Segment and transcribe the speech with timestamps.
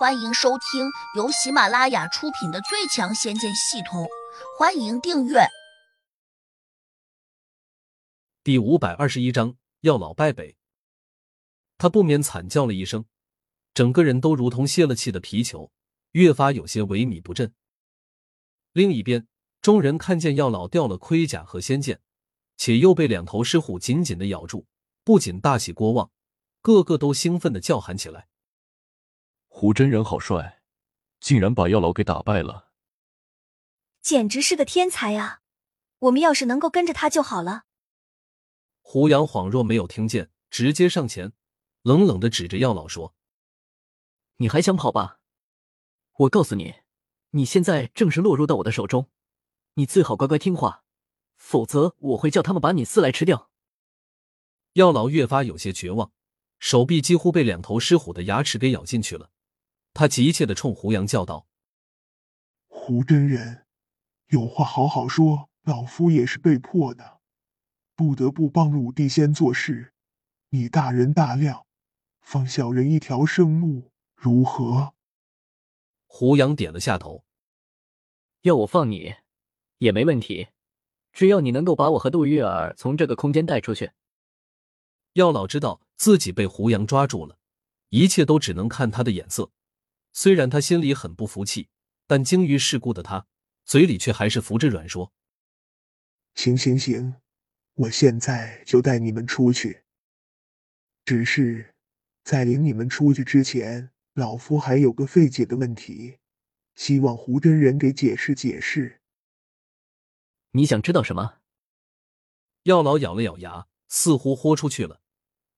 [0.00, 4.04] 欢迎收听由喜马拉雅出品的《最强仙剑系统》，
[4.58, 5.40] 欢迎订阅。
[8.42, 10.56] 第五百二十一章，药老败北。
[11.76, 13.04] 他不免惨叫了一声，
[13.74, 15.70] 整个人都如同泄了气的皮球，
[16.12, 17.52] 越发有些萎靡不振。
[18.72, 19.28] 另一边，
[19.60, 22.00] 众人看见药老掉了盔甲和仙剑，
[22.56, 24.64] 且又被两头狮虎紧紧的咬住，
[25.04, 26.10] 不仅大喜过望，
[26.62, 28.29] 个个都兴奋的叫喊起来。
[29.60, 30.62] 胡真人好帅，
[31.20, 32.70] 竟然把药老给打败了，
[34.00, 35.42] 简直是个天才啊！
[35.98, 37.64] 我们要是能够跟着他就好了。
[38.80, 41.34] 胡杨恍若没有听见，直接上前，
[41.82, 43.14] 冷冷的指着药老说
[44.40, 45.20] ：“你还想跑吧？
[46.20, 46.76] 我告诉你，
[47.32, 49.10] 你现在正是落入到我的手中，
[49.74, 50.84] 你最好乖乖听话，
[51.36, 53.50] 否则我会叫他们把你撕来吃掉。”
[54.72, 56.12] 药老越发有些绝望，
[56.58, 59.30] 手臂几乎被两头狮虎的牙齿给咬进去了。
[60.00, 61.46] 他急切的冲胡杨叫道
[62.68, 63.66] ：“胡真人，
[64.28, 67.20] 有话好好说，老夫也是被迫的，
[67.94, 69.92] 不得不帮鲁地仙做事。
[70.48, 71.66] 你大人大量，
[72.22, 74.94] 放小人一条生路，如何？”
[76.08, 77.26] 胡杨点了下头
[78.40, 79.16] ：“要我放你，
[79.76, 80.48] 也没问题，
[81.12, 83.92] 只要你能够把我和杜月儿从这个空间带出去。”
[85.12, 87.36] 药老知道自己被胡杨抓住了，
[87.90, 89.50] 一切都只能看他的眼色。
[90.12, 91.68] 虽然他心里很不服气，
[92.06, 93.26] 但精于世故的他，
[93.64, 95.12] 嘴里却还是扶着软说
[96.34, 97.14] ：“行行行，
[97.74, 99.84] 我现在就带你们出去。
[101.04, 101.74] 只是
[102.24, 106.18] 在领你们出去之前，老夫还有个费解的问题，
[106.74, 109.00] 希望胡真人给解释解释。
[110.50, 111.38] 你想知道什么？”
[112.64, 115.00] 药老咬了咬牙，似乎豁出去了。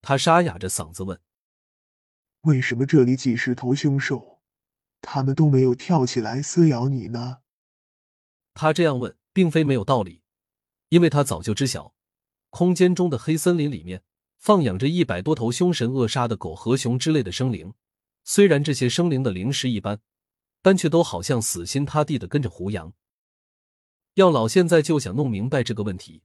[0.00, 1.20] 他沙哑着嗓子问
[2.42, 4.34] ：“为什么这里几十头凶兽？”
[5.08, 7.38] 他们都没有跳起来撕咬你呢。
[8.54, 10.20] 他这样问，并非没有道理，
[10.88, 11.94] 因为他早就知晓，
[12.50, 14.02] 空间中的黑森林里面
[14.36, 17.72] 放养着一百多头凶神恶煞的狗和熊之类的生灵。
[18.24, 20.00] 虽然这些生灵的灵识一般，
[20.60, 22.92] 但却都好像死心塌地的跟着胡杨。
[24.14, 26.24] 药老现在就想弄明白这个问题，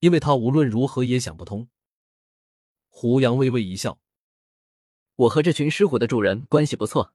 [0.00, 1.68] 因为他无论如何也想不通。
[2.88, 4.00] 胡杨微微一笑
[5.16, 7.12] ：“我和这群狮虎的主人关系不错。”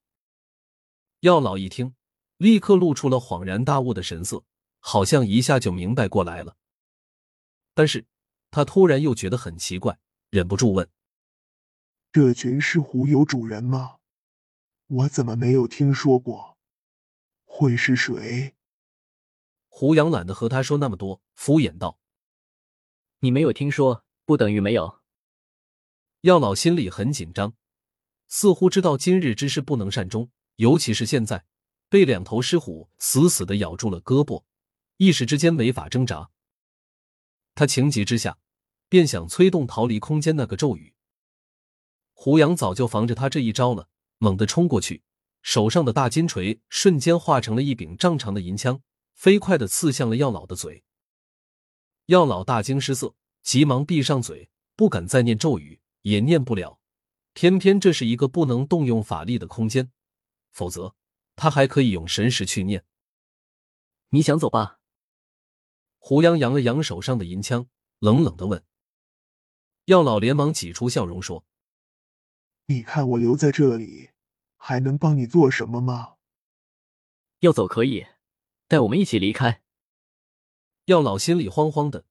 [1.22, 1.96] 药老一听，
[2.38, 4.44] 立刻露出了恍然大悟的神色，
[4.78, 6.56] 好像一下就明白过来了。
[7.74, 8.06] 但是，
[8.52, 9.98] 他突然又觉得很奇怪，
[10.30, 10.88] 忍不住问
[12.14, 13.98] ：“这群狮虎有主人吗？
[14.86, 16.56] 我怎么没有听说过？
[17.46, 18.54] 会是谁？”
[19.70, 21.98] 胡杨懒得和他说那么多，敷衍道
[23.22, 25.00] ：“你没有听说，不等于没有。”
[26.22, 27.56] 药老心里很紧张，
[28.28, 30.30] 似乎知道今日之事不能善终。
[30.58, 31.46] 尤其是现在，
[31.88, 34.44] 被两头狮虎死死的咬住了胳膊，
[34.98, 36.30] 一时之间没法挣扎。
[37.56, 38.40] 他情急之下，
[38.90, 40.94] 便想催动逃离空间那个咒语。
[42.14, 45.04] 胡杨早就防着他这一招了，猛地冲过去，
[45.44, 48.82] 手上的大金锤瞬间化成了一柄丈长的银枪，
[49.14, 50.84] 飞快的刺向了药老的嘴。
[52.08, 53.14] 药老大惊失色，
[53.44, 56.80] 急忙闭上嘴，不敢再念咒语，也念不了。
[57.34, 59.92] 偏偏这是一个不能动用法力的空间。
[60.58, 60.96] 否则，
[61.36, 62.84] 他还可以用神识去念。
[64.10, 64.80] 你想走吧？
[66.00, 67.70] 胡杨扬了扬手上的银枪，
[68.00, 68.66] 冷冷的问。
[69.86, 71.46] 药老连忙挤出笑容说
[72.66, 74.10] ：“你看我留在这里，
[74.56, 76.16] 还能帮你做什么吗？
[77.42, 78.08] 要走可以，
[78.68, 79.62] 带我们一起离开。”
[80.86, 82.04] 药老心里慌慌的，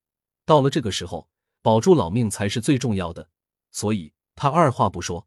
[0.45, 1.29] 到了这个时候，
[1.63, 3.29] 保住老命才是最重要的，
[3.73, 5.27] 所以他二话不说，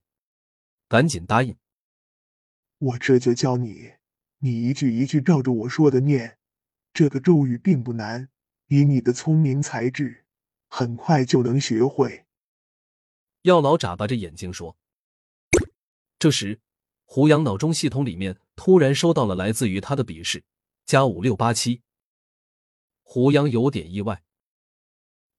[0.87, 1.57] 赶紧答应。
[2.79, 3.91] 我这就教你，
[4.39, 6.37] 你一句一句照着我说的念。
[6.93, 8.29] 这个咒语并不难，
[8.67, 10.25] 以你的聪明才智，
[10.69, 12.25] 很快就能学会。
[13.41, 14.77] 药老眨巴着眼睛说。
[16.17, 16.61] 这时，
[17.05, 20.43] 胡杨脑中系统里面突然收到了来自于他的笔试，
[20.85, 21.81] 加五六八七。
[23.03, 24.23] 胡杨有点意外，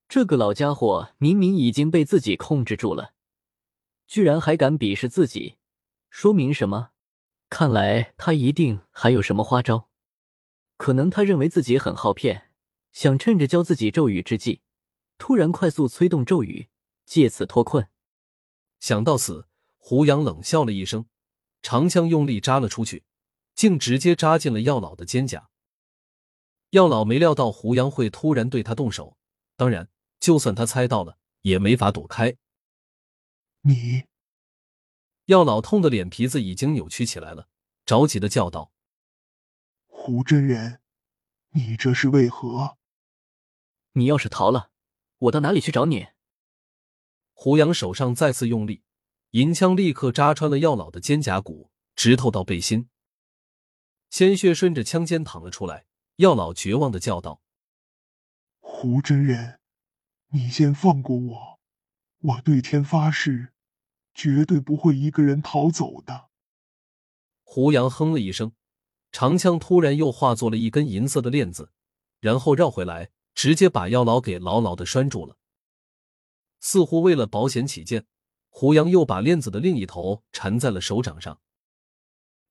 [0.09, 3.15] 这个老家伙明明已经被自己控制住了，
[4.07, 5.57] 居然还敢鄙视自己，
[6.11, 6.91] 说明什么？
[7.51, 9.91] 看来他一定还有什么花招，
[10.77, 12.51] 可能他认为自己很好骗，
[12.93, 14.63] 想趁着教自己咒语之际，
[15.19, 16.69] 突然快速催动咒语，
[17.05, 17.89] 借此脱困。
[18.79, 21.07] 想到此，胡杨冷笑了一声，
[21.61, 23.03] 长枪用力扎了出去，
[23.55, 25.47] 竟直接扎进了药老的肩胛。
[26.71, 29.19] 药老没料到胡杨会突然对他动手，
[29.57, 32.37] 当然，就算他猜到了，也没法躲开。
[33.63, 34.10] 你。
[35.31, 37.49] 药老痛的脸皮子已经扭曲起来了，
[37.87, 38.73] 着急的叫道
[39.87, 40.81] ：“胡真人，
[41.51, 42.77] 你这是为何？
[43.93, 44.73] 你要是逃了，
[45.19, 46.09] 我到哪里去找你？”
[47.33, 48.83] 胡杨手上再次用力，
[49.31, 52.89] 银枪立刻扎穿了药老的肩胛骨，直透到背心，
[54.11, 55.87] 鲜血顺着枪尖淌了出来。
[56.17, 57.41] 药老绝望的叫道
[58.59, 59.61] ：“胡真人，
[60.33, 61.61] 你先放过我！
[62.19, 63.53] 我对天发誓，
[64.21, 66.29] 绝对不会一个人逃走的。”
[67.43, 68.53] 胡杨哼了一声，
[69.13, 71.73] 长枪突然又化作了一根银色的链子，
[72.21, 75.39] 然后绕回来，直接把药老给牢牢的拴住了。
[76.61, 78.07] 似乎为了保险起见，
[78.51, 81.41] 胡杨又把链子的另一头缠在了手掌上。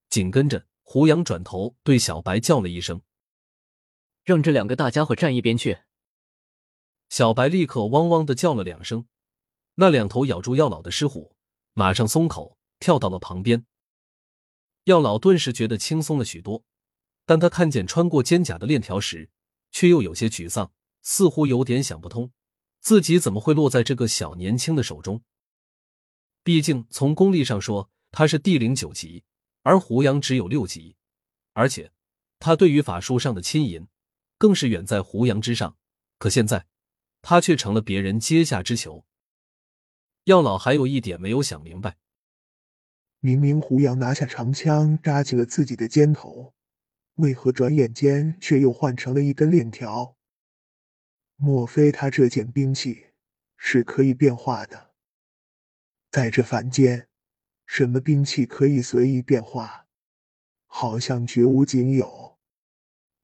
[0.09, 3.03] 紧跟着，胡杨转头对小白叫了一声。
[4.23, 5.77] 让这两个大家伙站一边去！
[7.09, 9.07] 小白立刻汪汪的叫了两声，
[9.75, 11.35] 那两头咬住药老的狮虎
[11.79, 13.65] 马上松口，跳到了旁边。
[14.83, 16.65] 药老顿时觉得轻松了许多，
[17.25, 19.29] 但他看见穿过肩胛的链条时，
[19.71, 22.33] 却又有些沮丧，似乎有点想不通，
[22.81, 25.23] 自己怎么会落在这个小年轻的手中？
[26.43, 29.23] 毕竟从功力上说，他是地灵九级，
[29.61, 30.97] 而胡杨只有六级，
[31.53, 31.93] 而且
[32.39, 33.87] 他对于法术上的亲银。
[34.37, 35.77] 更是远在胡杨之上，
[36.17, 36.67] 可现在
[37.21, 39.05] 他却成了别人阶下之囚。
[40.25, 41.97] 药老还有一点没有想明白：
[43.19, 46.53] 明明胡杨拿下长枪扎进了自己的肩头，
[47.15, 50.15] 为何转眼间却又换成了一根链条？
[51.35, 53.07] 莫非他这件兵器
[53.57, 54.91] 是可以变化的？
[56.11, 57.07] 在这凡间，
[57.65, 59.87] 什么兵器可以随意变化？
[60.67, 62.37] 好像绝无仅有。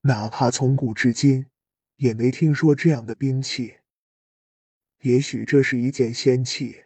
[0.02, 1.48] 哪怕从古至今，
[1.98, 3.80] 也没听说这样的兵器。
[5.02, 6.85] 也许这是一件仙器。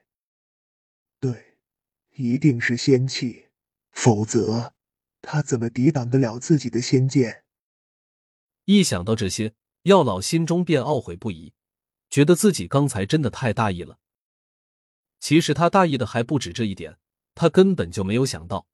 [2.19, 3.47] 一定是仙器，
[3.91, 4.73] 否则
[5.21, 7.45] 他怎么抵挡得了自己的仙剑？
[8.65, 11.53] 一想到这些，药老心中便懊悔不已，
[12.09, 13.99] 觉得自己刚才真的太大意了。
[15.21, 16.99] 其实他大意的还不止这一点，
[17.33, 18.67] 他根本就没有想到，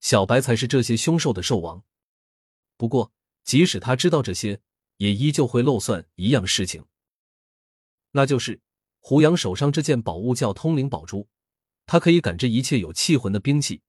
[0.00, 1.82] 小白才是这些凶兽的兽王。
[2.76, 3.12] 不过。
[3.44, 4.60] 即使他知道这些，
[4.98, 6.84] 也依旧会漏算一样事情，
[8.12, 8.60] 那就是
[9.00, 11.28] 胡杨手上这件宝物叫通灵宝珠，
[11.86, 13.82] 他可以感知一切有气魂的兵器，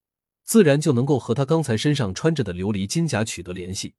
[0.44, 3.96] 自然就能够和他刚才身上穿着的琉璃金甲取得联系。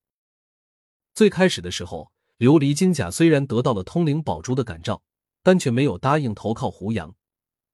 [1.14, 5.02] 最开始的时候，琉璃金甲虽然得到了通灵宝珠的感召，
[5.42, 7.14] 但却没有答应投靠胡杨，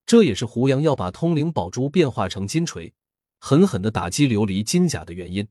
[0.04, 2.92] 这也是胡杨要把通灵宝珠变化成金锤，
[3.38, 5.48] 狠狠的打击琉璃金甲的原因。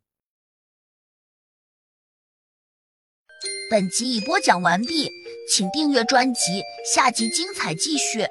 [3.72, 5.10] 本集已播讲完毕，
[5.52, 6.62] 请订阅专辑，
[6.94, 8.26] 下集精彩继续。